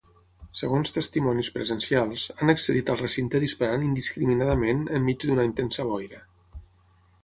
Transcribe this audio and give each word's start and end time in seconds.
Segons 0.61 0.93
testimonis 0.95 1.51
presencials, 1.57 2.25
han 2.41 2.53
accedit 2.55 2.91
al 2.95 2.99
recinte 3.05 3.43
disparant 3.47 3.87
indiscriminadament 3.91 4.85
enmig 5.03 5.31
d’una 5.31 5.51
intensa 5.53 5.91
boira. 5.95 6.29